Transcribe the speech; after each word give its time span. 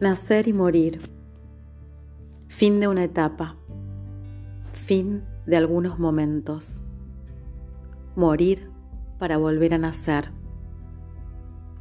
Nacer 0.00 0.46
y 0.46 0.52
morir. 0.52 1.00
Fin 2.46 2.78
de 2.78 2.86
una 2.86 3.02
etapa. 3.02 3.56
Fin 4.72 5.24
de 5.44 5.56
algunos 5.56 5.98
momentos. 5.98 6.84
Morir 8.14 8.70
para 9.18 9.38
volver 9.38 9.74
a 9.74 9.78
nacer. 9.78 10.30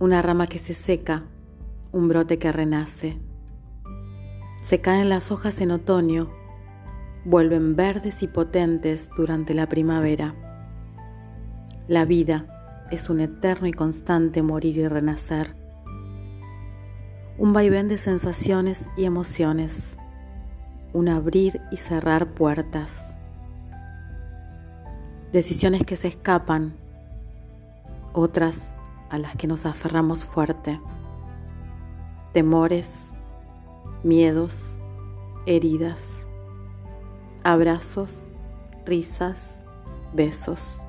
Una 0.00 0.22
rama 0.22 0.46
que 0.46 0.58
se 0.58 0.72
seca, 0.72 1.24
un 1.92 2.08
brote 2.08 2.38
que 2.38 2.52
renace. 2.52 3.20
Se 4.62 4.80
caen 4.80 5.08
las 5.08 5.30
hojas 5.30 5.60
en 5.60 5.70
otoño, 5.70 6.30
vuelven 7.26 7.76
verdes 7.76 8.22
y 8.22 8.28
potentes 8.28 9.10
durante 9.14 9.52
la 9.52 9.68
primavera. 9.68 10.45
La 11.88 12.04
vida 12.04 12.86
es 12.90 13.10
un 13.10 13.20
eterno 13.20 13.68
y 13.68 13.72
constante 13.72 14.42
morir 14.42 14.76
y 14.76 14.88
renacer. 14.88 15.54
Un 17.38 17.52
vaivén 17.52 17.86
de 17.86 17.96
sensaciones 17.96 18.90
y 18.96 19.04
emociones, 19.04 19.96
un 20.92 21.08
abrir 21.08 21.60
y 21.70 21.76
cerrar 21.76 22.34
puertas, 22.34 23.04
decisiones 25.32 25.84
que 25.84 25.94
se 25.94 26.08
escapan, 26.08 26.74
otras 28.12 28.64
a 29.08 29.18
las 29.18 29.36
que 29.36 29.46
nos 29.46 29.64
aferramos 29.64 30.24
fuerte, 30.24 30.80
temores, 32.32 33.10
miedos, 34.02 34.64
heridas, 35.46 36.00
abrazos, 37.44 38.32
risas, 38.84 39.60
besos, 40.12 40.80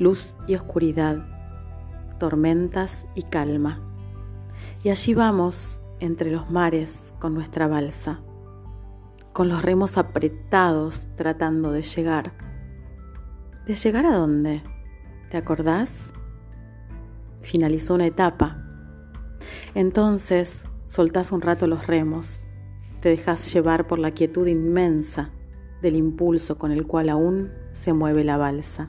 luz 0.00 0.34
y 0.48 0.56
oscuridad, 0.56 1.24
tormentas 2.18 3.06
y 3.14 3.22
calma 3.22 3.86
y 4.82 4.88
allí 4.88 5.14
vamos 5.14 5.80
entre 6.00 6.30
los 6.30 6.50
mares 6.50 7.12
con 7.18 7.34
nuestra 7.34 7.66
balsa, 7.66 8.20
con 9.32 9.48
los 9.48 9.62
remos 9.62 9.98
apretados 9.98 11.06
tratando 11.16 11.72
de 11.72 11.82
llegar. 11.82 12.32
¿De 13.66 13.74
llegar 13.74 14.06
a 14.06 14.16
dónde? 14.16 14.62
¿Te 15.30 15.36
acordás? 15.36 16.12
Finalizó 17.42 17.94
una 17.94 18.06
etapa. 18.06 18.64
Entonces 19.74 20.64
soltás 20.86 21.30
un 21.30 21.42
rato 21.42 21.66
los 21.66 21.86
remos, 21.86 22.46
te 23.00 23.10
dejas 23.10 23.52
llevar 23.52 23.86
por 23.86 23.98
la 23.98 24.10
quietud 24.12 24.46
inmensa 24.46 25.30
del 25.82 25.96
impulso 25.96 26.58
con 26.58 26.72
el 26.72 26.86
cual 26.86 27.08
aún 27.08 27.52
se 27.72 27.92
mueve 27.92 28.24
la 28.24 28.36
balsa. 28.36 28.88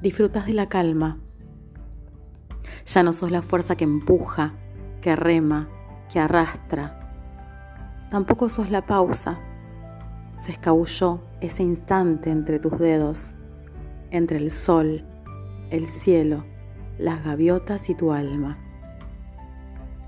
Disfrutas 0.00 0.46
de 0.46 0.54
la 0.54 0.68
calma 0.68 1.18
ya 2.86 3.02
no 3.02 3.12
sos 3.12 3.30
la 3.30 3.42
fuerza 3.42 3.76
que 3.76 3.84
empuja, 3.84 4.54
que 5.00 5.16
rema, 5.16 5.68
que 6.12 6.20
arrastra. 6.20 7.00
Tampoco 8.10 8.48
sos 8.48 8.70
la 8.70 8.86
pausa. 8.86 9.40
Se 10.34 10.52
escabulló 10.52 11.20
ese 11.40 11.64
instante 11.64 12.30
entre 12.30 12.60
tus 12.60 12.78
dedos, 12.78 13.34
entre 14.10 14.38
el 14.38 14.50
sol, 14.50 15.04
el 15.70 15.88
cielo, 15.88 16.44
las 16.98 17.24
gaviotas 17.24 17.90
y 17.90 17.94
tu 17.94 18.12
alma. 18.12 18.58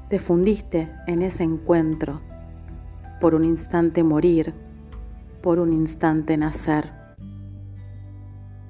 Te 0.09 0.21
fundiste 0.21 0.91
en 1.07 1.23
ese 1.23 1.43
encuentro, 1.43 2.21
por 3.21 3.35
un 3.35 3.45
instante 3.45 4.05
morir, 4.05 4.55
por 5.43 5.59
un 5.59 5.73
instante 5.73 6.37
nacer. 6.37 6.98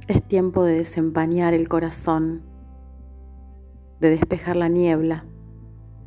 Es 0.08 0.26
tiempo 0.26 0.64
de 0.64 0.78
desempañar 0.78 1.52
el 1.52 1.68
corazón 1.68 2.42
de 4.00 4.08
despejar 4.08 4.56
la 4.56 4.68
niebla, 4.68 5.26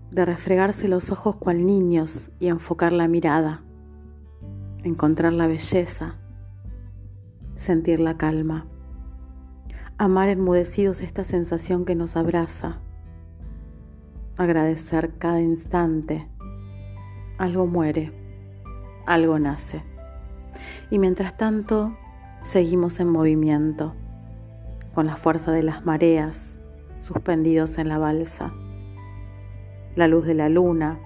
de 0.09 0.25
refregarse 0.25 0.88
los 0.88 1.12
ojos 1.12 1.35
cual 1.35 1.67
niños 1.67 2.31
y 2.40 2.47
enfocar 2.47 2.94
la 2.94 3.07
mirada, 3.07 3.63
encontrar 4.84 5.34
la 5.34 5.45
belleza, 5.45 6.16
sentir 7.53 8.00
la 8.00 8.17
calma, 8.17 8.66
amar 10.00 10.29
enmudecidos 10.29 11.01
esta 11.01 11.23
sensación 11.23 11.85
que 11.85 11.94
nos 11.94 12.16
abraza, 12.16 12.79
agradecer 14.35 15.19
cada 15.19 15.41
instante, 15.41 16.28
algo 17.38 17.67
muere, 17.67 18.11
algo 19.06 19.38
nace. 19.38 19.84
Y 20.90 20.97
mientras 20.97 21.38
tanto, 21.38 21.95
seguimos 22.41 23.00
en 23.00 23.07
movimiento, 23.07 23.94
con 24.94 25.06
la 25.06 25.16
fuerza 25.16 25.52
de 25.52 25.63
las 25.63 25.85
mareas, 25.85 26.56
suspendidos 27.00 27.78
en 27.78 27.88
la 27.88 27.97
balsa. 27.97 28.52
La 29.96 30.07
luz 30.07 30.25
de 30.25 30.34
la 30.34 30.50
luna, 30.50 31.00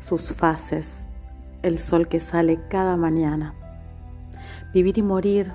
sus 0.00 0.32
fases, 0.32 1.04
el 1.62 1.78
sol 1.78 2.08
que 2.08 2.20
sale 2.20 2.60
cada 2.68 2.96
mañana. 2.96 3.54
Vivir 4.74 4.98
y 4.98 5.02
morir 5.02 5.52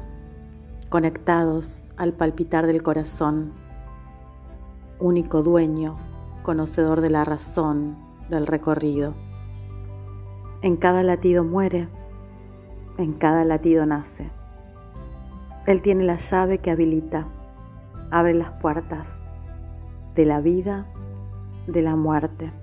conectados 0.89 1.89
al 1.97 2.13
palpitar 2.13 2.65
del 2.65 2.81
corazón. 2.81 3.51
Único 4.99 5.43
dueño, 5.43 5.97
conocedor 6.41 7.01
de 7.01 7.09
la 7.09 7.25
razón 7.25 7.97
del 8.29 8.47
recorrido. 8.47 9.13
En 10.61 10.77
cada 10.77 11.03
latido 11.03 11.43
muere, 11.43 11.89
en 12.97 13.13
cada 13.13 13.43
latido 13.43 13.85
nace. 13.85 14.31
Él 15.65 15.81
tiene 15.81 16.03
la 16.03 16.17
llave 16.17 16.59
que 16.59 16.69
habilita, 16.69 17.27
abre 18.11 18.35
las 18.35 18.51
puertas 18.61 19.19
de 20.13 20.25
la 20.25 20.39
vida, 20.39 20.85
de 21.65 21.81
la 21.81 21.95
muerte. 21.95 22.53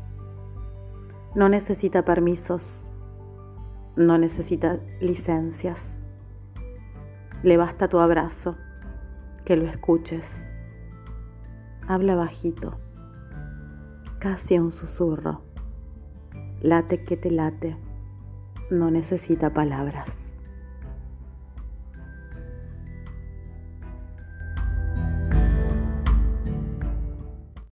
No 1.34 1.48
necesita 1.48 2.04
permisos, 2.04 2.80
no 3.96 4.18
necesita 4.18 4.78
licencias. 5.00 5.90
Le 7.42 7.56
basta 7.56 7.88
tu 7.88 7.98
abrazo, 7.98 8.56
que 9.44 9.56
lo 9.56 9.66
escuches. 9.66 10.46
Habla 11.88 12.14
bajito, 12.14 12.78
casi 14.20 14.60
un 14.60 14.70
susurro. 14.70 15.42
Late 16.60 17.02
que 17.02 17.16
te 17.16 17.32
late, 17.32 17.76
no 18.70 18.92
necesita 18.92 19.52
palabras. 19.52 20.21